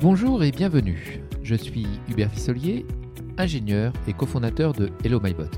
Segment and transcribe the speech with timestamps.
[0.00, 1.20] Bonjour et bienvenue.
[1.42, 2.86] Je suis Hubert Fissolier,
[3.36, 5.50] ingénieur et cofondateur de Hello MyBot.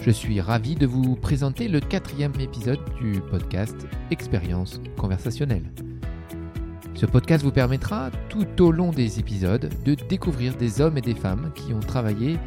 [0.00, 3.74] Je suis ravi de vous présenter le quatrième épisode du podcast
[4.12, 5.64] Expérience conversationnelle.
[6.94, 11.16] Ce podcast vous permettra tout au long des épisodes de découvrir des hommes et des
[11.16, 12.38] femmes qui ont travaillé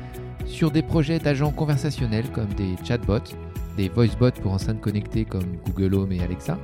[0.45, 3.35] sur des projets d'agents conversationnels comme des chatbots,
[3.75, 6.57] des voicebots pour enceintes connectées comme Google Home et Alexa,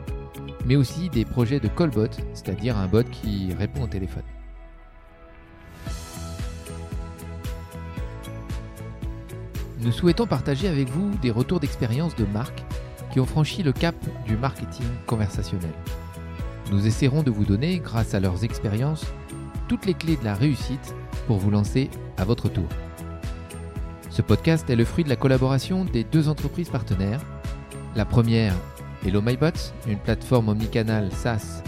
[0.66, 4.24] mais aussi des projets de callbot, c'est-à-dire un bot qui répond au téléphone.
[9.86, 12.64] Nous souhaitons partager avec vous des retours d'expérience de marques
[13.12, 15.70] qui ont franchi le cap du marketing conversationnel.
[16.72, 19.06] Nous essaierons de vous donner, grâce à leurs expériences,
[19.68, 20.96] toutes les clés de la réussite
[21.28, 22.68] pour vous lancer à votre tour.
[24.10, 27.22] Ce podcast est le fruit de la collaboration des deux entreprises partenaires.
[27.96, 28.56] La première,
[29.06, 31.62] Hello MyBots, une plateforme omnicanal SaaS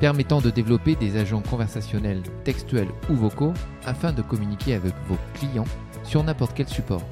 [0.00, 5.68] permettant de développer des agents conversationnels textuels ou vocaux afin de communiquer avec vos clients
[6.02, 7.04] sur n'importe quel support.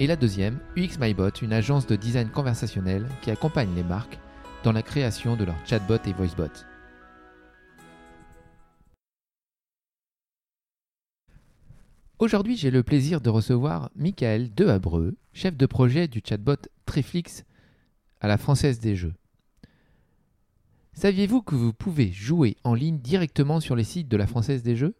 [0.00, 4.20] Et la deuxième, UX MyBot, une agence de design conversationnel qui accompagne les marques
[4.62, 6.46] dans la création de leurs chatbots et voicebots.
[12.20, 17.44] Aujourd'hui, j'ai le plaisir de recevoir Michael Dehabreux, chef de projet du chatbot Triflix
[18.20, 19.14] à la Française des Jeux.
[20.92, 24.76] Saviez-vous que vous pouvez jouer en ligne directement sur les sites de la Française des
[24.76, 24.94] Jeux?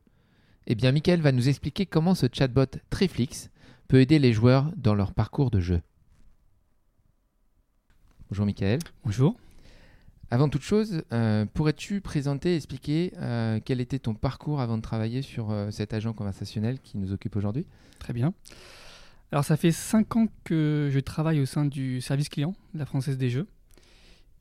[0.66, 3.50] Eh bien, Michael va nous expliquer comment ce chatbot Triflix
[3.88, 5.80] peut aider les joueurs dans leur parcours de jeu.
[8.28, 8.80] Bonjour Michael.
[9.02, 9.34] Bonjour.
[10.30, 15.22] Avant toute chose, euh, pourrais-tu présenter, expliquer euh, quel était ton parcours avant de travailler
[15.22, 17.64] sur euh, cet agent conversationnel qui nous occupe aujourd'hui?
[17.98, 18.34] Très bien.
[19.32, 22.84] Alors ça fait 5 ans que je travaille au sein du service client de la
[22.84, 23.46] Française des Jeux.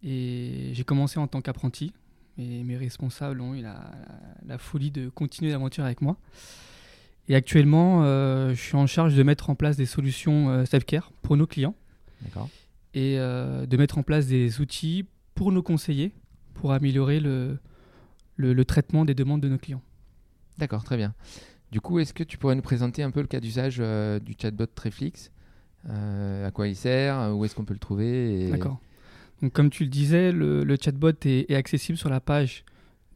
[0.03, 1.93] Et j'ai commencé en tant qu'apprenti.
[2.37, 3.91] Et mes responsables ont eu la,
[4.45, 6.17] la folie de continuer l'aventure avec moi.
[7.27, 11.45] Et actuellement, je suis en charge de mettre en place des solutions self-care pour nos
[11.45, 11.75] clients.
[12.21, 12.49] D'accord.
[12.93, 15.05] Et de mettre en place des outils
[15.35, 16.13] pour nos conseillers,
[16.53, 17.59] pour améliorer le,
[18.37, 19.81] le, traitement des demandes de nos clients.
[20.57, 21.13] D'accord, très bien.
[21.71, 24.35] Du coup, est-ce que tu pourrais nous présenter un peu le cas d'usage euh, du
[24.39, 25.31] chatbot Triflix
[25.89, 28.79] euh, À quoi il sert Où est-ce qu'on peut le trouver D'accord.
[29.41, 32.63] Donc, comme tu le disais, le, le chatbot est, est, accessible sur la page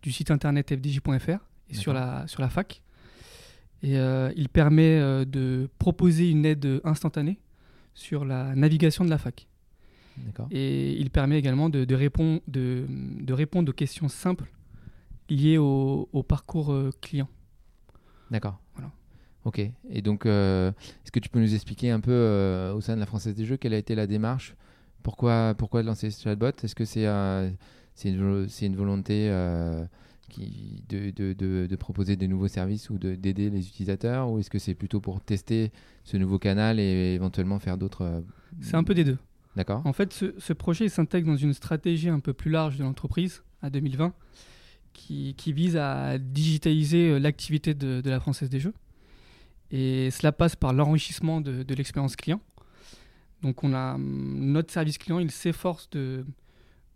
[0.03, 1.39] du site internet fdj.fr
[1.69, 2.83] et sur la, sur la fac.
[3.83, 7.39] Et euh, il permet euh, de proposer une aide instantanée
[7.93, 9.47] sur la navigation de la fac.
[10.51, 12.85] Et il permet également de, répondre, de,
[13.33, 14.51] répondre aux questions simples
[15.29, 17.29] liées au, parcours euh, client.
[18.29, 18.59] D'accord.
[18.75, 18.91] Voilà.
[19.45, 19.59] Ok.
[19.89, 20.71] Et donc, euh,
[21.03, 23.45] est-ce que tu peux nous expliquer un peu euh, au sein de la Française des
[23.45, 24.55] Jeux quelle a été la démarche?
[25.03, 26.51] Pourquoi, pourquoi lancer ce chatbot?
[26.61, 29.29] Est-ce que c'est une, une, volonté
[30.31, 34.59] qui, de, de, de, proposer des nouveaux services ou d'aider les utilisateurs Ou est-ce que
[34.59, 35.71] c'est plutôt pour tester
[36.03, 38.23] ce nouveau canal et éventuellement faire d'autres
[38.61, 39.17] C'est un peu des deux.
[39.55, 39.81] D'accord.
[39.85, 43.69] En fait, ce, projet s'intègre dans une stratégie un peu plus large de l'entreprise à
[43.69, 44.13] 2020
[44.93, 48.73] qui, vise à digitaliser euh, l'activité de, la Française des Jeux.
[49.71, 52.41] Et cela passe par l'enrichissement de, l'expérience client.
[53.41, 56.25] Donc, on a, notre service client, il s'efforce de,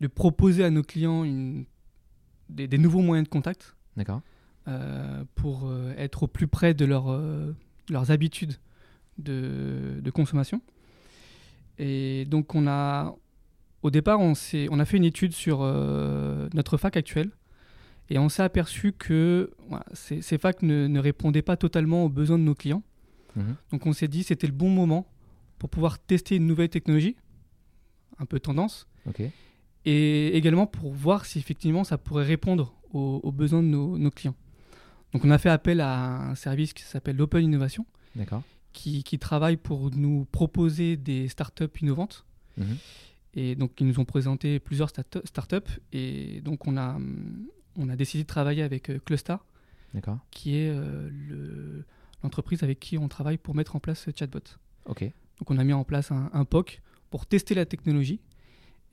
[0.01, 1.65] de proposer à nos clients une,
[2.49, 3.75] des, nouveaux moyens de contact.
[3.97, 4.21] D'accord.
[4.67, 7.19] Euh, pour euh, être au plus près de leur,
[7.89, 8.55] leurs habitudes
[9.17, 10.61] de, de consommation.
[11.77, 13.15] Et donc, on a,
[13.81, 14.33] au départ, on,
[14.71, 17.29] on a fait une étude sur euh, notre fac actuelle.
[18.09, 19.51] Et on s'est aperçu que
[19.93, 22.83] ces, facs ne, répondaient pas totalement aux besoins de nos clients.
[23.35, 23.55] Mhm.
[23.71, 25.07] Donc on s'est dit c'était le bon moment
[25.57, 27.15] pour pouvoir tester une nouvelle technologie,
[28.19, 28.87] un peu tendance,
[29.85, 34.35] et également pour voir si effectivement ça pourrait répondre aux, besoins de nos, nos, clients.
[35.11, 37.85] Donc on a fait appel à un service qui s'appelle l'Open Innovation,
[38.71, 42.25] qui, qui, travaillent pour nous proposer des startups innovantes.
[42.57, 42.77] Mhm.
[43.35, 45.79] Et donc, ils nous ont présenté plusieurs startups.
[45.91, 46.97] Et donc, on a,
[47.75, 49.45] on a décidé de travailler avec euh, Clustar,
[50.31, 51.81] qui est euh,
[52.23, 54.39] l'entreprise avec qui on travaille pour mettre en place ce chatbot.
[55.39, 58.21] Donc, on a mis en place un, POC pour tester la technologie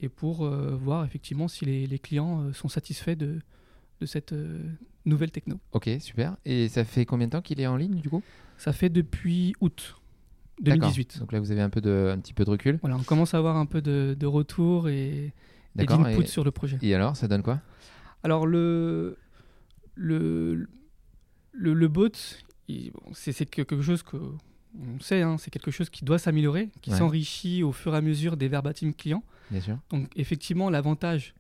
[0.03, 3.41] et pour euh, voir effectivement si les, les clients sont satisfaits de,
[4.01, 4.35] de cette
[5.05, 5.59] nouvelle techno.
[5.73, 6.37] Ok, super.
[6.45, 8.23] Et ça fait combien de temps qu'il est en ligne du coup?
[8.59, 9.97] Ça fait depuis août
[10.63, 11.19] 2018.
[11.21, 12.79] Donc là, vous avez un, peu de, un petit peu de recul.
[12.81, 15.33] Voilà, on commence à avoir un peu de, retour et,
[15.79, 16.79] et d'input sur le projet.
[16.83, 17.61] Et alors, ça donne quoi?
[18.23, 19.19] Alors, le,
[19.95, 20.69] le,
[21.53, 22.11] le, bot,
[23.13, 24.17] c'est quelque chose que
[24.81, 28.01] on sait, hein, c'est quelque chose qui doit s'améliorer, qui s'enrichit au fur et à
[28.01, 29.25] mesure des verbatim clients.
[29.51, 29.79] Bien sûr.
[29.91, 31.35] Donc, effectivement, l'avantage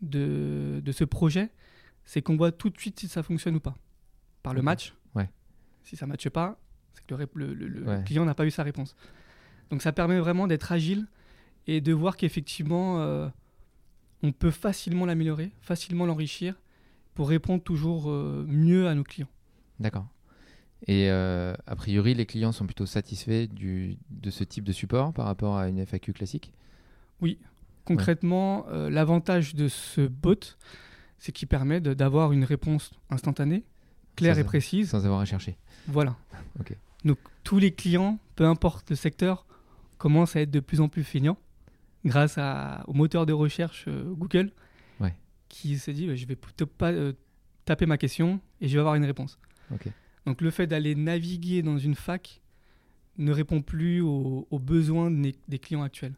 [0.00, 1.50] de, de ce projet,
[2.04, 3.76] c'est qu'on voit tout de suite si ça fonctionne ou pas.
[4.42, 4.94] par le match.
[5.14, 5.28] Ouais.
[5.82, 6.58] Si ça ne matche pas,
[6.94, 8.96] c'est que le, client n'a pas eu sa réponse.
[9.70, 11.06] Donc ça permet vraiment d'être agile
[11.66, 13.28] et de voir qu'effectivement, euh,
[14.22, 16.54] on peut facilement l'améliorer, facilement l'enrichir
[17.14, 19.28] pour répondre toujours euh, mieux à nos clients.
[19.78, 20.06] D'accord.
[20.86, 25.12] Et euh, a priori, les clients sont plutôt satisfaits du, de ce type de support
[25.12, 26.52] par rapport à une FAQ classique?
[27.84, 30.34] Concrètement, euh, l'avantage de ce bot,
[31.18, 33.64] c'est qu'il permet d'avoir une réponse instantanée,
[34.14, 34.90] claire Sans- et précise.
[34.90, 35.56] sans avoir à chercher.
[35.86, 36.14] Voilà.
[37.04, 39.46] Donc tous les clients, peu importe le secteur,
[39.96, 41.38] commencent à être de plus en plus feignants
[42.04, 44.52] grâce à- au moteur de recherche euh, Google
[45.00, 45.14] Ouais.
[45.48, 46.92] qui se dit bah, je vais plutôt pas
[47.64, 49.38] taper ma question et je vais avoir une réponse.
[49.72, 49.88] Ok.
[50.26, 52.40] Donc le fait d'aller naviguer dans une fac
[53.16, 56.14] ne répond plus aux, aux besoins des clients actuels.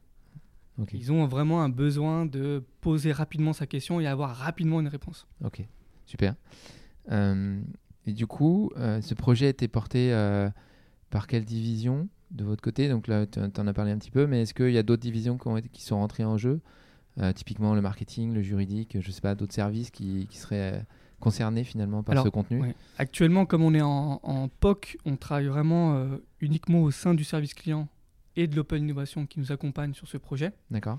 [0.94, 5.26] Ils ont vraiment un besoin de poser rapidement sa question et avoir rapidement une réponse.
[5.44, 5.62] Ok.
[6.06, 6.34] Super.
[7.10, 7.60] Euh,
[8.06, 10.48] et du coup, euh, ce projet a été porté euh,
[11.10, 12.88] par quelle division de votre côté?
[12.88, 15.02] Donc là, tu en as parlé un petit peu, mais est-ce qu'il y a d'autres
[15.02, 16.60] divisions qui, ont été- qui sont rentrées en jeu?
[17.34, 20.86] Typiquement le marketing, le juridique, je sais pas, d'autres services qui, qui seraient
[21.20, 22.74] concernés finalement par Alors, ce contenu ouais.
[22.98, 27.24] Actuellement, comme on est en, en POC, on travaille vraiment euh, uniquement au sein du
[27.24, 27.88] service client
[28.36, 30.52] et de l'Open Innovation qui nous accompagne sur ce projet.
[30.70, 30.98] D'accord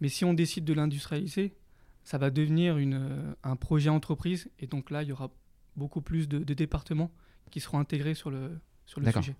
[0.00, 1.54] Mais si on décide de l'industrialiser,
[2.02, 5.30] ça va devenir une, euh, un projet entreprise et donc là, il y aura
[5.76, 7.10] beaucoup plus de, de départements
[7.50, 9.36] qui seront intégrés sur le, sur le sujet.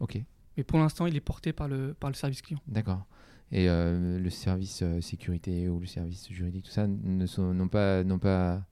[0.00, 0.18] Ok.
[0.56, 2.60] Mais pour l'instant, il est porté par le, par le service client.
[2.66, 3.06] D'accord.
[3.50, 8.18] Et euh, le service euh, sécurité ou le service juridique, tout ça, n'ont pas, n'ont
[8.18, 8.62] pas,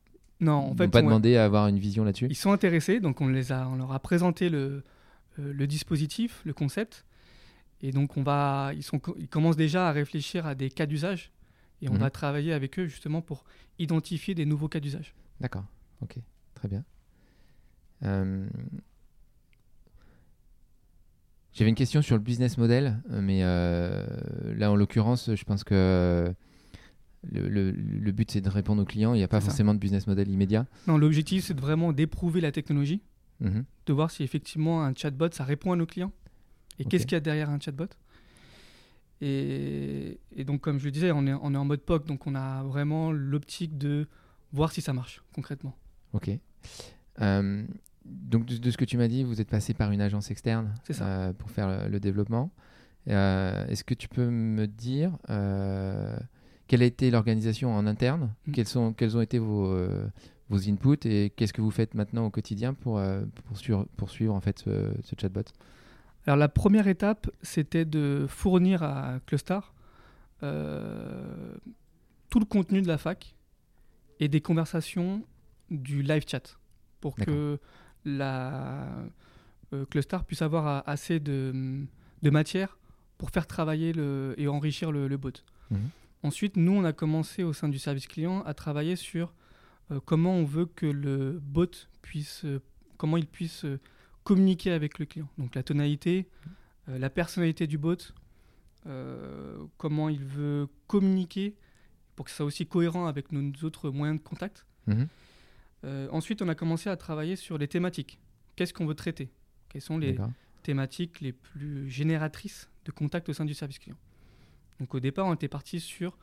[0.41, 3.21] Non, en n'ont fait, pas demandé à avoir une vision là-dessus Ils sont intéressés, donc
[3.21, 4.83] on, les a, on leur a présenté le,
[5.39, 7.05] euh, le dispositif, le concept.
[7.83, 11.31] Et donc on va, ils, sont, ils commencent déjà à réfléchir à des cas d'usage.
[11.83, 11.99] Et on Mhm.
[12.01, 13.45] va travailler avec eux justement pour
[13.79, 15.15] identifier des nouveaux cas d'usage.
[15.41, 15.65] D'accord,
[16.03, 16.17] ok,
[16.55, 16.85] très bien.
[18.03, 18.47] Euh,
[21.53, 24.05] J'avais une question sur le business model, euh, mais euh,
[24.57, 26.35] là en l'occurrence, je pense que
[27.33, 29.79] le, le- le but c'est de répondre aux clients, il n'y a pas forcément de
[29.79, 30.67] business model immédiat.
[30.87, 33.01] Non, l'objectif c'est de vraiment d'éprouver la technologie,
[33.41, 33.65] Mhm.
[33.87, 36.13] de voir si effectivement un chatbot ça répond à nos clients.
[36.79, 37.87] Et qu'est-ce qu'il y a derrière un chatbot?
[39.23, 42.27] Et, et donc comme je le disais, on est, on est en mode POC, donc
[42.27, 44.07] on a vraiment l'optique de
[44.53, 45.75] voir si ça marche concrètement.
[46.13, 46.31] Ok.
[47.23, 47.65] Euh,
[48.05, 50.75] donc de, de ce que tu m'as dit, vous êtes passé par une agence externe
[50.91, 51.07] ça.
[51.07, 52.51] euh, pour faire le, le développement.
[53.09, 55.17] Euh, Est-ce que tu peux me dire
[56.67, 58.53] quelle a été l'organisation en interne Mm.
[58.53, 60.07] quels, sont, quels ont été vos, euh,
[60.49, 64.41] vos inputs et qu'est-ce que vous faites maintenant au quotidien pour euh, poursuivre, poursuivre en
[64.41, 65.43] fait ce, ce chatbot
[66.27, 69.75] Alors la première étape, c'était de fournir à Clustar
[70.43, 71.55] euh,
[72.31, 73.35] tout le contenu de la fac
[74.21, 75.23] et des conversations
[75.71, 76.59] du live chat
[77.01, 77.59] pour que
[78.05, 78.87] la
[79.73, 81.85] euh, Clustar puisse avoir assez de,
[82.23, 82.79] de matière
[83.19, 85.33] pour faire travailler le, et enrichir le, le bot.
[85.71, 85.79] Mhm.
[86.23, 89.33] Ensuite, nous, on a commencé au sein du service client à travailler sur
[89.91, 91.71] euh, comment on veut que le bot
[92.03, 92.61] puisse, euh,
[92.97, 93.79] comment il puisse euh,
[94.25, 95.29] communiquer avec le client.
[95.39, 96.29] Donc la tonalité,
[96.89, 98.13] la personnalité du bot,
[99.77, 101.55] comment il veut communiquer
[102.17, 104.67] pour que ce soit aussi cohérent avec nos autres moyens de contact.
[104.89, 105.09] Mhm.
[106.11, 108.19] Ensuite, on a commencé à travailler sur les thématiques.
[108.57, 109.31] Qu'est-ce qu'on veut traiter?
[109.69, 110.17] Quelles sont les
[110.65, 113.97] thématiques les plus génératrices de contact au sein du service client?
[114.81, 116.19] Donc au départ, on était parti sur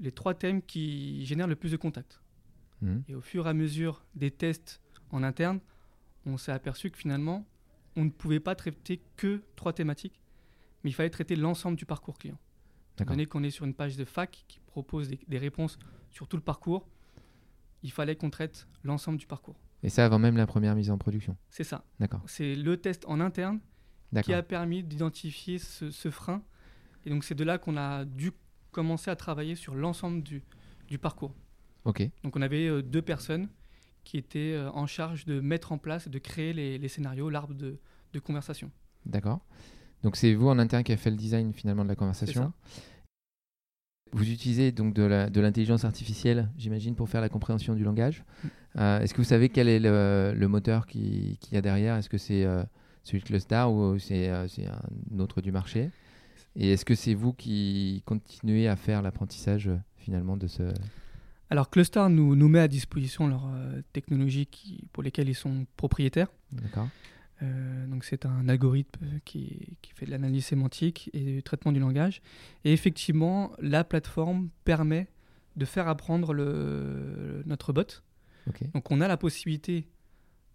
[0.00, 2.20] les trois thèmes qui génèrent le plus de contacts.
[2.80, 3.04] Mhm.
[3.08, 4.80] Et au fur et à mesure des tests
[5.10, 5.60] en interne,
[6.26, 7.46] on s'est aperçu que finalement,
[7.96, 10.20] on ne pouvait pas traiter que trois thématiques,
[10.82, 12.38] mais il fallait traiter l'ensemble du parcours client.
[12.98, 15.78] Donné qu'on est sur une page de fac qui propose des, des réponses
[16.10, 16.86] sur tout le parcours,
[17.82, 19.56] il fallait qu'on traite l'ensemble du parcours.
[19.82, 21.36] Et ça avant même la première mise en production.
[21.50, 21.84] C'est ça.
[21.98, 22.22] D'accord.
[22.26, 23.60] C'est le test en interne
[24.22, 26.42] qui a permis d'identifier ce, ce frein.
[27.06, 28.32] Et donc c'est de là qu'on a dû
[28.70, 30.42] commencer à travailler sur l'ensemble du,
[30.88, 31.34] du parcours.
[31.84, 32.08] Ok.
[32.22, 33.48] Donc on avait euh, deux personnes
[34.04, 37.54] qui étaient euh, en charge de mettre en place, de créer les, les scénarios, l'arbre
[37.54, 37.78] de,
[38.12, 38.70] de conversation.
[39.04, 39.40] D'accord.
[40.02, 42.52] Donc c'est vous en interne qui a fait le design finalement de la conversation.
[44.14, 48.24] Vous utilisez donc de l'intelligence artificielle, j'imagine, pour faire la compréhension du langage.
[48.76, 51.96] Euh, Est-ce que vous savez quel est le, le moteur qui- qu'il y a derrière?
[51.96, 52.44] Est-ce que c'est
[53.04, 55.90] celui de Clustar ou c'est un autre du marché?
[56.56, 60.62] Et est-ce que c'est vous qui continuez à faire l'apprentissage euh, finalement de ce...
[61.50, 65.66] Alors Clustar nous, nous met à disposition leurs euh, technologies qui, pour lesquelles ils sont
[65.76, 66.28] propriétaires.
[66.52, 66.88] D'accord
[67.42, 71.72] Euh, donc c'est un algorithme euh, qui, qui fait de l'analyse sémantique et du traitement
[71.72, 72.22] du langage.
[72.64, 75.08] Et effectivement, la plateforme permet
[75.56, 78.02] de faire apprendre le, notre bot.
[78.46, 78.62] Ok.
[78.74, 79.88] Donc on a la possibilité,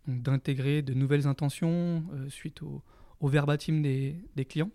[0.08, 2.82] d'intégrer de nouvelles intentions euh, suite au,
[3.20, 4.72] au verbatim des, des clients.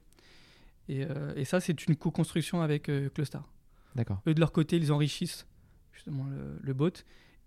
[0.89, 3.49] Et, euh, et ça, c'est une co-construction avec euh, Clustar.
[3.95, 4.21] D'accord.
[4.27, 5.47] Eux, de leur côté, ils enrichissent
[5.93, 6.91] justement le, le bot.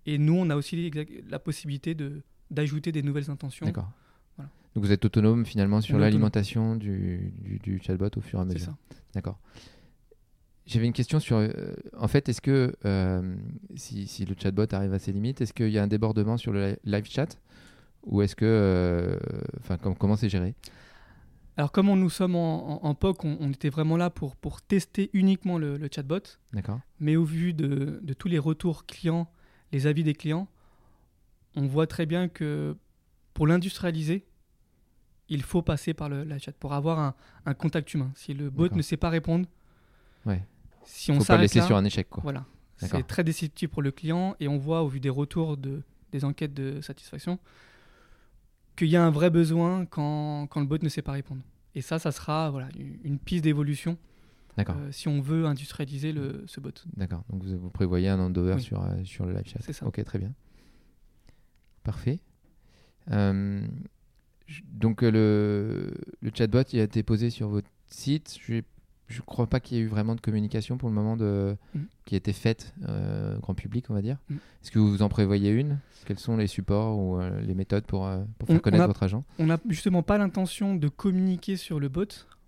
[0.05, 0.91] Et nous, on a aussi
[1.27, 3.65] la possibilité de- d'ajouter des nouvelles intentions.
[3.65, 3.89] D'accord.
[4.37, 4.49] Voilà.
[4.75, 8.45] Donc vous êtes autonome finalement sur l'alimentation du, du, du chatbot au fur et à
[8.47, 8.67] C'est mesure.
[8.67, 8.77] ça.
[9.15, 9.39] D'accord.
[10.67, 11.37] J'avais une question sur.
[11.37, 11.49] euh,
[11.97, 13.35] en fait, est-ce que euh,
[13.75, 16.51] si, si le chatbot arrive à ses limites, est-ce qu'il y a un débordement sur
[16.53, 17.39] le li- live chat?
[18.03, 18.45] Ou est-ce que.
[18.45, 19.17] euh,
[19.59, 20.55] Enfin, com- comment c'est géré?
[21.57, 24.35] Alors, comme on- nous sommes en, en, en POC, on, on était vraiment là pour,
[24.35, 26.19] pour tester uniquement le, le chatbot.
[26.53, 29.29] D'accord Mais au vu de, de tous les retours clients,
[29.71, 30.47] les avis des clients,
[31.55, 32.75] on voit très bien que
[33.33, 34.25] pour l'industrialiser,
[35.29, 38.11] il faut passer par le la chat pour avoir un, un contact humain.
[38.15, 39.47] Si le bot ne sait pas répondre,
[40.25, 40.43] Ouais.
[40.83, 42.21] si on Faut pas laisser là, sur un échec, quoi.
[42.23, 42.45] voilà,
[42.77, 45.81] c'est très déceptif pour le client et on voit au vu des retours de,
[46.11, 47.39] des enquêtes de satisfaction
[48.75, 51.41] qu'il y a un vrai besoin quand, quand le bot ne sait pas répondre.
[51.75, 53.97] Et ça, ça sera voilà, une- une piste d'évolution
[54.57, 56.71] euh, si on veut industrialiser le, ce bot.
[56.95, 57.23] D'accord.
[57.29, 58.61] Donc vous, vous prévoyez un handover Oui.
[58.61, 59.59] sur, euh, sur le live chat.
[59.61, 59.85] C'est ça.
[59.85, 60.33] Ok, très bien.
[61.83, 62.19] Parfait.
[63.11, 63.61] Euh,
[64.71, 68.37] donc euh, le, le chatbot, il a été posé sur votre site.
[68.41, 68.61] Je
[69.13, 71.85] ne crois pas qu'il y ait eu vraiment de communication pour le moment de, Mhm.
[72.05, 74.17] qui a été faite euh, au grand public, on va dire.
[74.29, 74.37] Mhm.
[74.63, 75.79] Est-ce que vous en prévoyez une?
[76.05, 78.87] Quels sont les supports ou euh, les méthodes pour, euh, pour faire on connaître a-
[78.87, 79.23] votre agent?
[79.39, 82.05] On n'a justement pas l'intention de communiquer sur le bot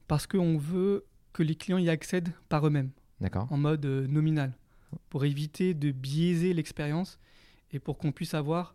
[0.08, 2.90] parce qu'on veut que les clients y accèdent par eux-mêmes,
[3.50, 4.54] en mode nominal,
[5.10, 7.20] pour éviter de biaiser l'expérience
[7.72, 8.74] et pour qu'on puisse avoir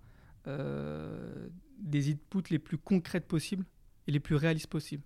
[1.79, 3.65] des inputs les plus concrètes possibles
[4.07, 5.03] et les plus réalistes possibles.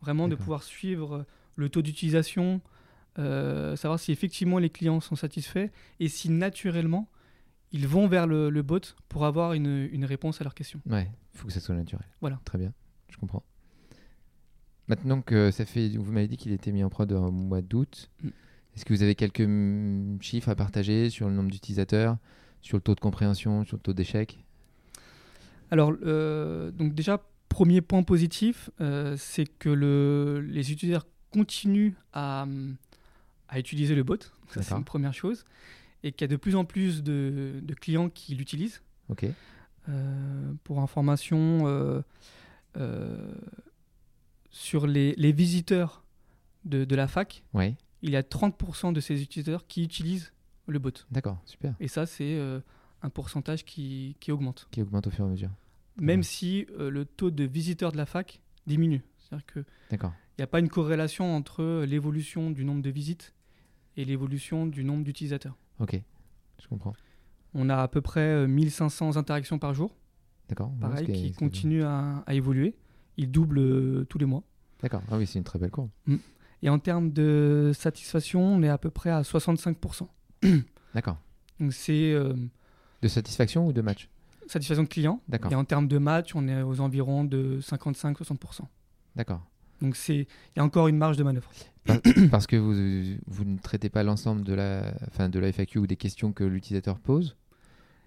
[0.00, 1.26] Vraiment de pouvoir suivre
[1.58, 2.60] le taux d'utilisation,
[3.18, 7.08] euh, savoir si effectivement les clients sont satisfaits et si naturellement
[7.72, 10.80] ils vont vers le, le bot pour avoir une, une réponse à leurs questions.
[10.86, 12.06] Ouais, il faut que ça soit naturel.
[12.20, 12.40] Voilà.
[12.44, 12.72] Très bien,
[13.10, 13.42] je comprends.
[14.86, 18.08] Maintenant que ça fait, vous m'avez dit qu'il était mis en prod au mois d'août,
[18.22, 18.28] Mm.
[18.74, 22.16] est-ce que vous avez quelques mm, chiffres à partager sur le nombre d'utilisateurs,
[22.62, 24.44] sur le taux de compréhension, sur le taux d'échec?
[25.70, 32.46] Alors, euh, donc déjà, premier point positif, euh, c'est que le, les utilisateurs continuent à,
[33.48, 34.16] à utiliser le bot.
[34.50, 35.44] Ça, c'est une première chose.
[36.02, 38.82] Et qu'il y a de plus en plus de, de clients qui l'utilisent.
[39.08, 39.26] Ok,
[39.88, 42.02] Euh, pour information, euh,
[42.76, 43.32] euh,
[44.50, 46.04] sur les, les visiteurs
[46.64, 50.32] de, de la fac, ouais, il y a 30% de ces utilisateurs qui utilisent
[50.66, 50.92] le bot.
[51.10, 52.38] d'accord, super, Et ça, c'est
[53.02, 54.68] un pourcentage qui, qui augmente.
[54.70, 55.50] qui augmente au fur et à mesure.
[55.96, 59.02] même si le taux de visiteurs de la fac diminue.
[59.18, 63.34] C'est-à-dire D'accord, n'y a pas une corrélation entre l'évolution du nombre de visites
[63.96, 65.56] et l'évolution du nombre d'utilisateurs.
[65.80, 66.00] ok,
[66.62, 66.94] je comprends.
[67.54, 69.96] On a à peu près euh, 1500 interactions par jour,
[70.48, 72.74] D'accord, ouais, pareil, est- qui continuent à, à évoluer.
[73.16, 74.42] Ils doublent euh, tous les mois.
[74.82, 75.90] D'accord, ah oui, c'est une très belle courbe.
[76.62, 80.06] Et en termes de satisfaction, on est à peu près à 65%.
[80.94, 81.18] D'accord.
[81.58, 82.34] Donc c'est euh,
[83.02, 84.08] De satisfaction ou de match?
[84.46, 85.20] satisfaction de client.
[85.28, 88.62] D'accord, Et en termes de match, on est aux environs de 55-60%.
[89.16, 89.42] d'accord.
[89.80, 91.50] Donc c'est il y a encore une marge de manœuvre.
[92.30, 95.86] Parce que vous, vous ne traitez pas l'ensemble de la, enfin, de la FAQ ou
[95.86, 97.36] des questions que l'utilisateur pose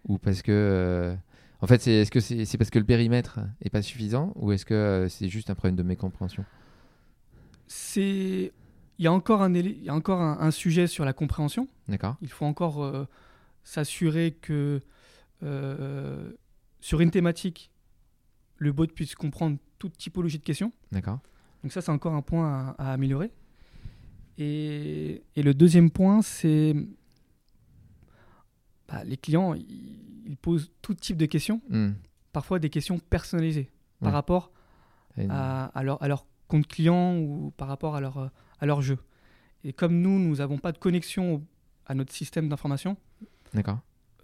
[0.08, 0.51] Ou parce que.
[0.51, 1.16] euh,
[1.62, 4.51] en fait, c'est, est-ce que c'est, c'est parce que le périmètre est pas suffisant Ou
[4.51, 6.46] est-ce que euh, c'est juste un problème de mécompréhension?
[7.68, 8.51] C'est
[9.00, 11.68] il y a encore un il y a encore un, un sujet sur la compréhension.
[11.88, 13.06] D'accord Il faut encore euh,
[13.63, 14.80] s'assurer que
[16.82, 17.72] sur une thématique,
[18.58, 20.72] le bot puisse comprendre toute typologie de questions.
[20.92, 21.20] D'accord
[21.63, 23.32] Donc ça, c'est encore un point à, à améliorer.
[24.38, 26.74] Et, et le deuxième point, c'est
[28.88, 31.91] bah, les clients, ils, ils posent tout type de questions, Hmm.
[32.34, 34.51] parfois des questions personnalisées par rapport
[35.30, 38.98] à, à leur, à leur compte client ou par rapport à leur, à leur jeu.
[39.63, 41.44] Et comme nous, nous n'avons pas de connexion au-
[41.86, 42.98] à notre système d'information,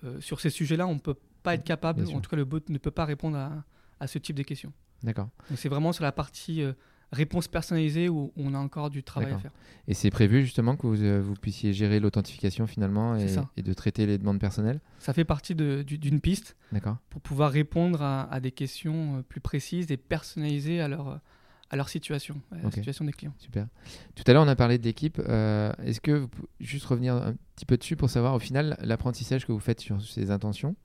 [0.04, 2.62] euh, sur ces sujets-là, on ne peut pas être capable, en tout cas le bot
[2.70, 3.64] ne peut pas répondre à,
[4.00, 4.72] à ce type de questions.
[5.04, 5.30] D'accord.
[5.50, 6.74] Donc c'est vraiment sur la partie euh,
[7.12, 9.52] réponse personnalisée où on a encore du travail à faire.
[9.88, 13.16] Et c'est prévu justement que vous, euh, vous puissiez gérer l'authentification finalement
[13.56, 14.82] et, de traiter les demandes personnelles?
[15.00, 16.56] Ça fait partie de- du- d'une piste
[17.10, 21.22] pour pouvoir répondre à, à des questions euh, plus précises et personnalisées à leur,
[21.70, 23.34] à leur situation, à la situation des clients.
[23.40, 23.68] Super.
[24.16, 25.22] Tout à l'heure, on a parlé d'équipe.
[25.28, 28.78] Euh, Est-ce que vous pouvez juste revenir un petit peu dessus pour savoir au final
[28.82, 30.76] l'apprentissage que vous faites sur ces intentions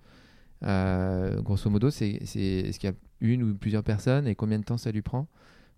[0.64, 4.58] euh, Grosso modo, c'est c'est- est-ce qu'il y a une ou plusieurs personnes et combien
[4.58, 5.28] de temps ça lui prend?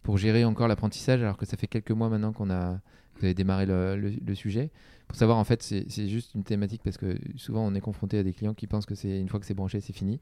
[0.04, 2.78] Pour gérer encore l'apprentissage alors que ça fait quelques mois maintenant qu'on a
[3.14, 4.70] que vous avez démarré le, le- le sujet
[5.08, 8.22] pour savoir en fait c'est juste une thématique parce que souvent on est confronté à
[8.22, 10.20] des clients qui pensent que c'est une fois que c'est branché c'est fini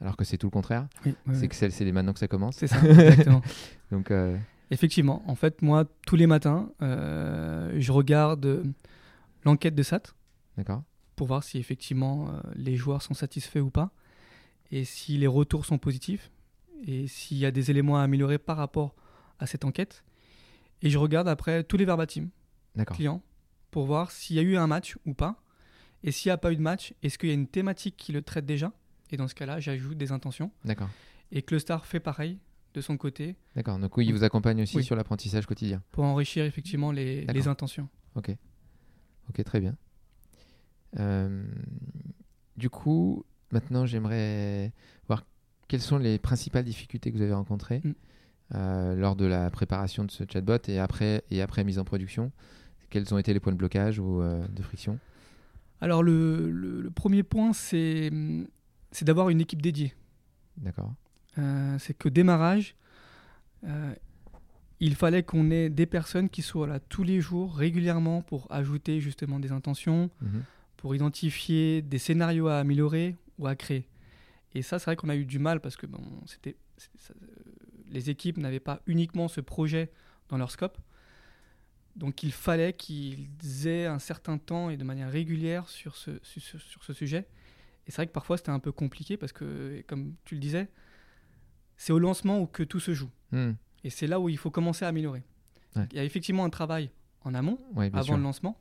[0.00, 0.86] alors que c'est tout le contraire.
[1.04, 1.48] Oui, oui, c'est oui.
[1.48, 2.54] que c'est maintenant que ça commence.
[2.56, 3.42] C'est ça, exactement.
[3.90, 4.36] Donc, euh,
[4.70, 8.62] Effectivement, en fait, moi, tous les matins, euh, je regarde
[9.44, 10.02] l'enquête de SAT
[10.56, 10.84] d'accord.
[11.16, 13.90] pour voir si effectivement euh, les joueurs sont satisfaits ou pas,
[14.70, 16.30] et si les retours sont positifs,
[16.86, 18.94] et s'il y a des éléments à améliorer par rapport
[19.38, 20.04] à cette enquête.
[20.82, 22.28] Et je regarde après tous les verbatims
[22.86, 23.22] clients
[23.70, 25.42] pour voir s'il y a eu un match ou pas.
[26.04, 28.12] Et s'il n'y a pas eu de match, est-ce qu'il y a une thématique qui
[28.12, 28.72] le traite déjà?
[29.10, 30.52] Et dans ce cas-là, j'ajoute des intentions.
[30.64, 30.88] D'accord.
[31.32, 32.38] Et que le star fait pareil
[32.74, 33.78] de son côté D'accord.
[33.80, 34.84] Donc, oui, il vous accompagne aussi Oui.
[34.84, 35.82] sur l'apprentissage quotidien.
[35.90, 37.88] pour enrichir effectivement les, les intentions.
[38.14, 38.30] Ok.
[39.30, 39.76] Ok, très bien.
[40.98, 41.44] Euh,
[42.56, 44.72] du coup, maintenant, j'aimerais
[45.06, 45.24] voir
[45.66, 47.92] quelles sont les principales difficultés que vous avez rencontrées Mm.
[48.54, 52.30] Euh, lors de la préparation de ce chatbot et après, et après mise en production.
[52.90, 54.98] Quels ont été les points de blocage ou euh, de friction?
[55.80, 58.10] Alors le, le- le premier point, c'est
[59.02, 59.94] d'avoir une équipe dédiée.
[60.56, 60.92] D'accord.
[61.38, 62.74] Euh, c'est qu'au démarrage,
[64.80, 69.00] il fallait qu'on ait des personnes qui soient là tous les jours, régulièrement, pour ajouter
[69.00, 70.42] justement des intentions, Mhm.
[70.76, 73.86] pour identifier des scénarios à améliorer ou à créer.
[74.54, 76.56] Et ça, c'est vrai qu'on a eu du mal parce que bon, c'était,
[77.90, 79.90] les équipes n'avaient pas uniquement ce projet
[80.28, 80.78] dans leur scope.
[81.96, 83.28] Donc il fallait qu'ils
[83.66, 87.26] aient un certain temps et de manière régulière sur ce, sur, ce- sur ce sujet.
[87.86, 90.68] Et c'est vrai que parfois c'était un peu compliqué parce que, comme tu le disais,
[91.76, 93.10] c'est au lancement où que tout se joue.
[93.32, 93.52] Hmm.
[93.84, 95.22] Et c'est là où il faut commencer à améliorer.
[95.76, 95.86] Ouais.
[95.92, 96.90] Il y a effectivement un travail
[97.22, 98.16] en amont, Ouais, avant sûr.
[98.16, 98.60] le lancement.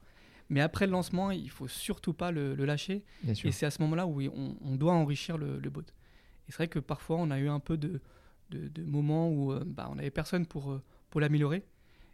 [0.50, 3.03] Mais après le lancement, il faut surtout pas le, le lâcher.
[3.24, 3.34] Bien.
[3.43, 5.81] Et c'est à ce moment-là où on, on doit enrichir le, le bot.
[5.81, 8.00] Et c'est vrai que parfois, on a eu un peu de,
[8.50, 11.63] de, de moments où euh, bah, on n'avait personne pour, euh, pour l'améliorer.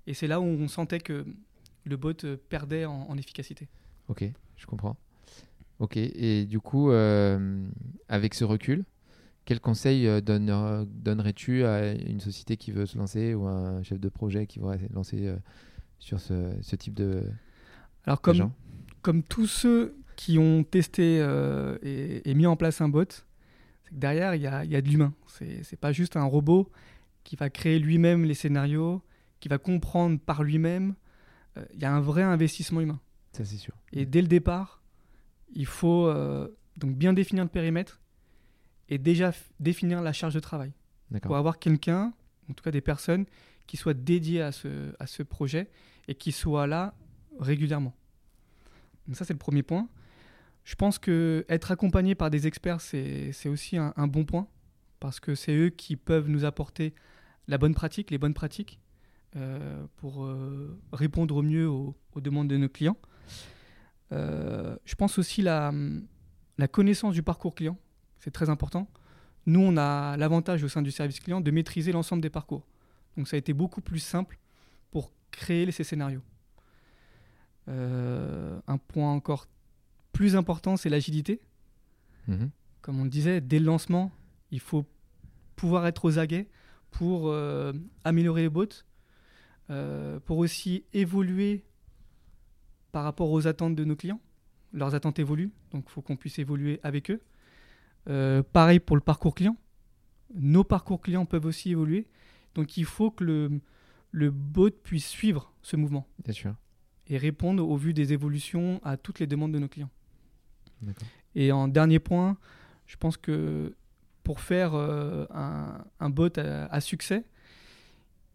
[0.08, 1.26] Et c'est là où on sentait que
[1.86, 3.68] le bot euh, perdait en, en efficacité.
[4.08, 4.26] Ok,
[4.58, 4.98] je comprends.
[5.80, 7.66] Ok, et du coup, euh,
[8.08, 8.86] avec ce recul,
[9.46, 13.84] quel conseil euh, donne- donnerais-tu à une société qui veut se lancer ou à un
[13.84, 15.34] chef de projet qui voudrait se lancer
[16.00, 17.24] sur ce, ce type de,
[18.06, 18.54] Alors, de comme, gens?
[19.02, 21.18] comme tous ceux qui ont testé
[21.82, 23.04] et, et mis en place un bot,
[23.84, 25.14] c'est que derrière, il y a, y a de l'humain.
[25.28, 26.72] C'est pas juste un robot
[27.24, 29.02] qui va créer lui-même les scénarios,
[29.40, 30.96] qui va comprendre par lui-même.
[31.58, 33.00] Euh, Il y a un vrai investissement humain.
[33.32, 33.74] Ça, c'est sûr.
[33.92, 34.82] Et dès le départ,
[35.54, 38.02] il faut euh, donc bien définir le périmètre
[38.90, 40.72] et déjà définir la charge de travail
[41.22, 42.14] pour avoir quelqu'un,
[42.50, 43.26] en tout cas des personnes,
[43.68, 45.70] qui soient dédiées à ce, à ce projet
[46.08, 46.94] et qui soient là
[47.40, 47.94] régulièrement.
[49.08, 49.88] Donc ça, c'est le premier point.
[50.64, 54.48] Je pense que être accompagné par des experts, c'est aussi un, bon point
[55.00, 56.94] parce que c'est eux qui peuvent nous apporter
[57.48, 58.80] la bonne pratique, les bonnes pratiques
[59.36, 62.96] euh, pour euh, répondre au mieux aux, demandes de nos clients.
[64.14, 65.74] Euh, je pense aussi la,
[66.58, 67.78] la connaissance du parcours client,
[68.20, 68.90] c'est très important.
[69.46, 72.66] Nous, on a l'avantage au sein du service client de maîtriser l'ensemble des parcours.
[73.18, 74.40] Donc ça a été beaucoup plus simple
[74.92, 76.22] pour créer ces scénarios.
[77.68, 79.48] Un point encore
[80.14, 81.42] plus important, c'est l'agilité.
[82.28, 82.50] Mhm.
[82.82, 84.12] Comme on le disait, dès le lancement,
[84.52, 84.86] il faut
[85.58, 86.48] pouvoir être aux aguets
[86.92, 87.74] pour euh,
[88.06, 88.66] améliorer les bots,
[89.70, 91.64] euh, pour aussi évoluer
[92.92, 94.22] par rapport aux attentes de nos clients.
[94.72, 97.22] Leurs attentes évoluent, donc il faut qu'on puisse évoluer avec eux.
[98.10, 99.58] Euh, pareil pour le parcours client.
[100.36, 102.08] Nos parcours clients peuvent aussi évoluer.
[102.56, 103.62] Donc il faut que le,
[104.12, 106.56] le bot puisse suivre ce mouvement Bien sûr.
[107.08, 109.90] et répondre au vu des évolutions à toutes les demandes de nos clients.
[111.36, 112.38] Et en dernier point,
[112.86, 113.76] je pense que
[114.24, 117.24] pour faire euh, un, un bot à, à succès,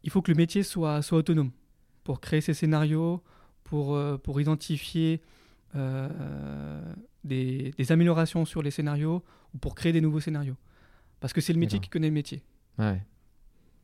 [0.03, 1.51] il faut que le métier soit, soit autonome
[2.05, 3.23] pour créer ses scénarios,
[3.65, 5.21] pour, euh, pour identifier
[5.75, 6.83] euh,
[7.25, 9.23] des, des améliorations sur les scénarios
[9.55, 10.57] ou pour créer des nouveaux scénarios.
[11.21, 12.43] Parce que c'est le métier qui connaît le métier
[12.79, 13.03] Ouais.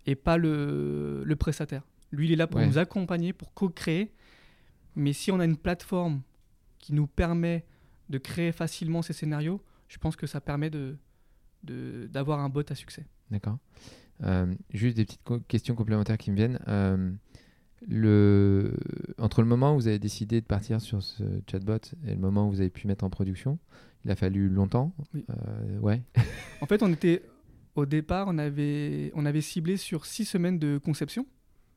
[0.07, 1.83] et pas le, le prestataire.
[2.13, 2.67] Lui, il est là pour Ouais.
[2.67, 4.13] nous accompagner, pour co-créer.
[4.95, 6.23] Mais si on a une plateforme
[6.79, 7.65] qui nous permet
[8.09, 10.97] de créer facilement ces scénarios, je pense que ça permet de
[11.63, 13.07] de- d'avoir un bot à succès.
[13.31, 13.57] D'accord.
[14.23, 16.59] Euh, juste des petites co- questions complémentaires qui me viennent.
[16.69, 17.11] Euh,
[17.89, 18.75] le...
[19.19, 22.47] Entre le moment où vous avez décidé de partir sur ce chatbot et le moment
[22.49, 23.59] où vous avez pu mettre en production,
[24.05, 24.95] il a fallu longtemps?
[25.15, 25.25] Oui.
[25.31, 26.03] Euh, ouais.
[26.61, 27.23] En fait, on était
[27.75, 31.27] au départ, on avait on avait ciblé sur six semaines de conception.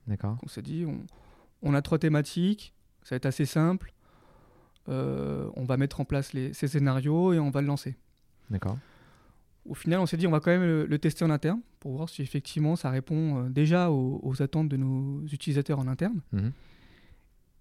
[0.07, 0.37] D'accord.
[0.43, 1.05] On s'est dit, on,
[1.61, 3.93] on a trois thématiques, ça va être assez simple.
[4.89, 7.95] Euh, on va mettre en place les, ces scénarios et on va le lancer.
[8.49, 8.77] D'accord.
[9.65, 11.95] Au final, on s'est dit on va quand même le, le tester en interne pour
[11.97, 16.21] voir si effectivement ça répond euh, déjà aux, aux attentes de nos utilisateurs en interne.
[16.31, 16.51] Mhm.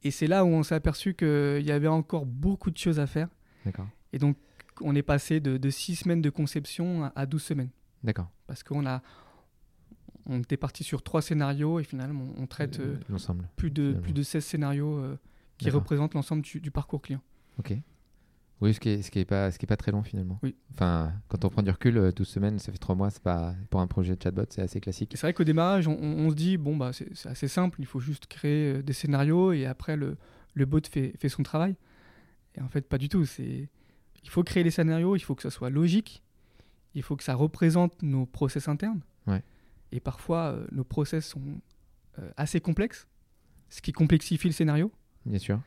[0.04, 3.06] Et c'est là où on s'est aperçu qu'il y avait encore beaucoup de choses à
[3.06, 3.28] faire.
[3.64, 3.88] D'accord.
[4.12, 4.36] Et donc,
[4.80, 7.70] on est passé de, 6 semaines de conception à 12 semaines.
[8.04, 8.30] D'accord.
[8.46, 9.02] Parce qu'on a,
[10.26, 12.96] on était parti sur trois scénarios et finalement on traite Euh,
[13.56, 15.18] plus, de, plus de 16 scénarios euh,
[15.58, 15.80] qui D'accord.
[15.80, 17.22] représentent l'ensemble du, du parcours client.
[17.58, 17.74] Ok.
[18.62, 20.38] Oui, ce qui est, ce qui est pas, ce qui est pas très long finalement.
[20.42, 20.56] Oui.
[20.72, 23.54] Enfin, quand on prend du recul, euh, 12 semaines, ça fait 3 mois, c'est pas
[23.68, 25.12] pour un projet de chatbot, c'est assez classique.
[25.14, 28.26] C'est vrai qu'au démarrage, on, se dit, bon, bah, c'est assez simple, il faut juste
[28.26, 30.16] créer euh, des scénarios et après le,
[30.54, 31.76] le bot fait, fait son travail.
[32.54, 33.26] Et en fait, pas du tout.
[33.26, 33.68] C'est
[34.24, 36.22] Il faut créer les scénarios, il faut que ça soit logique,
[36.94, 39.02] il faut que ça représente nos process internes.
[39.26, 39.42] Ouais.
[39.92, 41.60] Et parfois, euh, nos process sont
[42.18, 43.06] euh, assez complexes,
[43.68, 44.90] ce qui complexifie le scénario.
[45.26, 45.60] Bien sûr.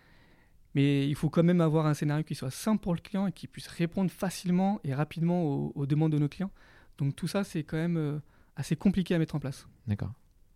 [0.75, 3.31] Mais il faut quand même avoir un scénario qui soit simple pour le client et
[3.31, 6.51] qui puisse répondre facilement et rapidement aux, aux demandes de nos clients.
[6.97, 8.19] Donc tout ça, c'est quand même euh,
[8.55, 9.67] assez compliqué à mettre en place.
[9.87, 10.11] D'accord.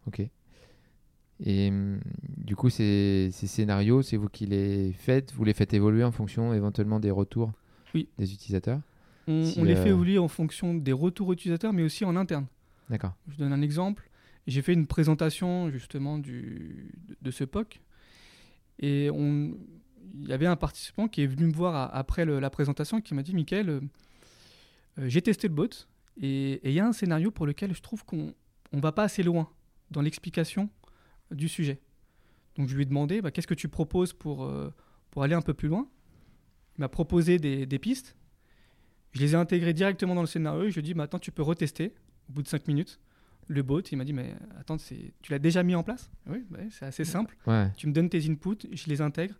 [0.07, 0.21] Ok.
[1.45, 1.99] Et hum,
[2.37, 5.33] du coup, ces, ces scénarios, c'est vous qui les faites?
[5.33, 7.51] Vous les faites évoluer en fonction éventuellement des retours
[7.95, 8.07] Oui.
[8.17, 8.81] des utilisateurs?
[9.27, 12.15] On, Si, on les euh, fait évoluer en fonction des retours utilisateurs, mais aussi en
[12.15, 12.45] interne.
[12.89, 13.13] D'accord.
[13.29, 14.09] Je donne un exemple.
[14.45, 17.81] J'ai fait une présentation justement du, de, de ce POC.
[18.79, 19.09] Et
[20.13, 23.23] il y avait un participant qui est venu me voir après la présentation qui m'a
[23.23, 23.81] dit Michael, euh,
[24.99, 25.87] euh, j'ai testé le bot
[26.21, 28.33] et il y a un scénario pour lequel je trouve qu'on
[28.71, 29.49] ne va pas assez loin
[29.89, 30.69] dans l'explication
[31.31, 31.81] du sujet.
[32.55, 34.71] Donc je lui ai demandé bah, qu'est-ce que tu proposes pour, euh,
[35.09, 35.89] pour aller un peu plus loin?
[36.77, 38.15] Il m'a proposé des, des pistes.
[39.11, 41.31] Je les ai intégrées directement dans le scénario et je lui ai dit maintenant tu
[41.31, 41.95] peux retester
[42.29, 42.99] au bout de 5 minutes
[43.47, 43.81] le bot.
[43.91, 46.09] Il m'a dit mais attends, tu l'as déjà mis en place?
[46.27, 47.35] Oui, bah, c'est assez simple.
[47.47, 49.35] Ouais, Tu me donnes tes inputs, je les intègre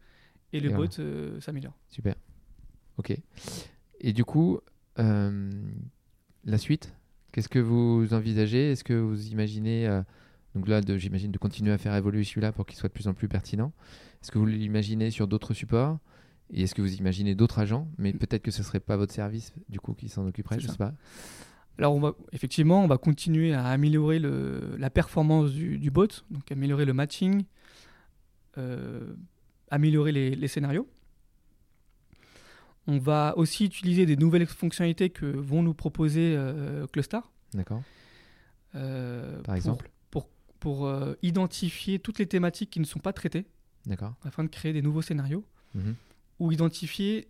[0.51, 1.73] et le Et bot euh, s'améliore.
[1.89, 2.15] super.
[2.97, 3.15] Ok.
[4.01, 4.59] Et du coup,
[4.99, 5.51] euh,
[6.45, 6.93] la suite,
[7.31, 8.71] qu'est-ce que vous envisagez?
[8.71, 10.01] Est-ce que vous imaginez, euh,
[10.53, 13.13] donc là, j'imagine de continuer à faire évoluer celui-là pour qu'il soit de plus en
[13.15, 13.71] plus pertinent
[14.21, 15.97] Est-ce que vous l'imaginez sur d'autres supports?
[16.51, 17.87] Et est-ce que vous imaginez d'autres agents?
[17.97, 20.73] Mais peut-être que ce serait pas votre service, du coup, qui s'en occuperait, je ça.
[20.73, 20.93] sais pas.
[21.79, 26.07] Alors on va, effectivement, on va continuer à améliorer le, la performance du, du bot,
[26.29, 27.45] donc améliorer le matching,
[28.57, 29.13] euh,
[29.71, 30.87] améliorer les, les scénarios.
[32.85, 37.31] On va aussi utiliser des nouvelles fonctionnalités que vont nous proposer euh, Clustar.
[37.53, 37.81] D'accord.
[38.75, 40.27] euh, Par pour- exemple Pour,
[40.59, 43.45] pour, euh, identifier toutes les thématiques qui ne sont pas traitées
[43.85, 44.13] D'accord.
[44.23, 45.43] afin de créer des nouveaux scénarios
[45.75, 45.95] Mhm.
[46.39, 47.27] ou identifier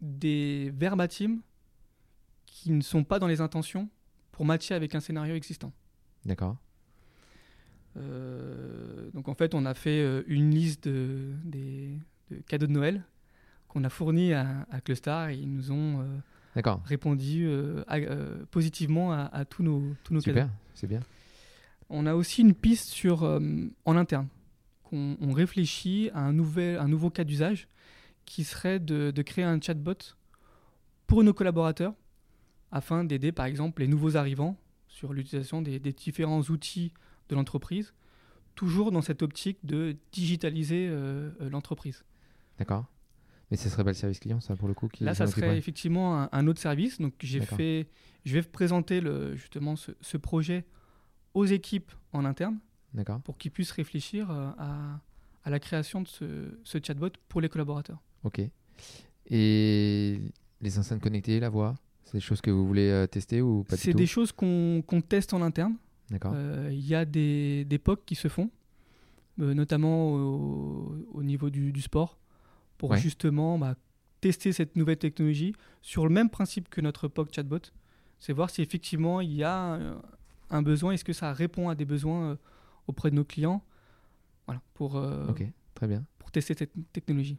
[0.00, 1.38] des verbatims
[2.50, 3.88] qui ne sont pas dans les intentions
[4.32, 5.72] pour matcher avec un scénario existant.
[6.24, 6.56] D'accord.
[7.96, 11.98] Euh, donc en fait, on a fait euh, une liste de, des,
[12.30, 13.02] de cadeaux de Noël
[13.68, 16.06] qu'on a fournis à, à Clustar et ils nous ont euh,
[16.84, 17.98] répondu euh, à-
[18.50, 20.40] positivement à, à tous nos, tous nos cadeaux.
[20.40, 20.50] Super.
[20.74, 21.00] C'est bien.
[21.90, 24.28] On a aussi une piste sur, en interne,
[24.84, 27.66] qu'on on réfléchit à un, nouvel, un nouveau cas d'usage
[28.26, 29.94] qui serait de, de créer un chatbot
[31.06, 31.94] pour nos collaborateurs
[32.72, 34.56] afin d'aider par exemple les nouveaux arrivants
[34.88, 36.92] sur l'utilisation des, des différents outils
[37.28, 37.94] de l'entreprise,
[38.54, 42.04] toujours dans cette optique de digitaliser euh, euh, l'entreprise.
[42.58, 42.86] D'accord.
[43.50, 45.56] Mais ce serait pas le service client, ça, pour le coup qui Là, ça serait
[45.56, 47.00] effectivement un, un autre service.
[47.00, 47.88] Donc, j'ai fait,
[48.24, 50.64] je vais présenter le, justement ce, ce projet
[51.34, 52.58] aux équipes en interne
[53.24, 55.00] pour qu'ils puissent réfléchir euh, à,
[55.44, 58.02] à la création de ce, ce chatbot pour les collaborateurs.
[58.24, 58.40] Ok.
[59.30, 60.20] Et
[60.60, 61.74] les enceintes connectées, la voix,
[62.10, 65.32] c'est des choses que vous voulez euh, tester ou pas C'est des choses qu'on teste
[65.34, 65.76] en interne.
[66.10, 66.32] D'accord.
[66.34, 68.50] Euh, Il y a des, des POC qui se font,
[69.40, 72.18] euh, notamment au, au niveau du, du sport,
[72.78, 72.98] pour Ouais.
[72.98, 73.74] justement bah,
[74.20, 77.60] tester cette nouvelle technologie sur le même principe que notre POC chatbot.
[78.18, 79.78] C'est voir si effectivement il y a
[80.50, 82.36] un besoin, est-ce que ça répond à des besoins euh,
[82.86, 83.62] auprès de nos clients
[84.46, 85.26] voilà, pour, euh.
[85.74, 86.04] Très bien.
[86.18, 87.38] pour tester cette technologie.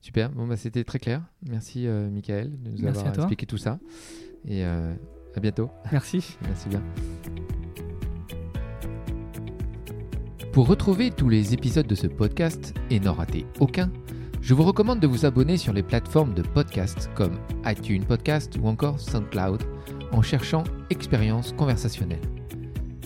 [0.00, 0.30] Super.
[0.30, 1.22] Bon, bah, c'était très clair.
[1.48, 3.78] Merci, euh, Michael, de nous Merci avoir expliqué tout ça.
[4.46, 4.94] Et euh,
[5.34, 5.70] à bientôt.
[5.92, 6.36] Merci.
[6.42, 6.82] Merci bien.
[10.52, 13.90] Pour retrouver tous les épisodes de ce podcast et n'en rater aucun,
[14.40, 18.66] je vous recommande de vous abonner sur les plateformes de podcast comme iTunes Podcast ou
[18.66, 19.62] encore SoundCloud
[20.10, 22.22] en cherchant Expérience conversationnelle.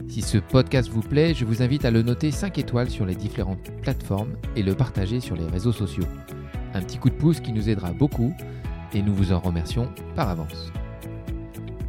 [0.09, 3.15] Si ce podcast vous plaît, je vous invite à le noter 5 étoiles sur les
[3.15, 6.05] différentes plateformes et le partager sur les réseaux sociaux.
[6.75, 8.35] Un petit coup de pouce qui nous aidera beaucoup
[8.95, 10.73] et nous vous en remercions par avance.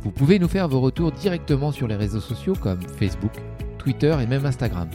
[0.04, 3.34] Vous pouvez nous faire vos retours directement sur les réseaux sociaux comme Facebook,
[3.78, 4.89] Twitter et même Instagram.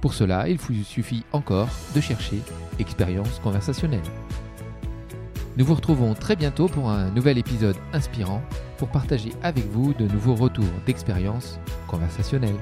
[0.00, 2.40] Pour cela, il vous suffit encore de chercher
[2.78, 4.00] Expérience conversationnelle.
[5.56, 8.42] Nous vous retrouvons très bientôt pour un nouvel épisode inspirant
[8.78, 12.56] pour partager avec vous de nouveaux retours d'expérience conversationnelle.